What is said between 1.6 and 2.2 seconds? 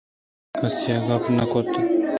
اَت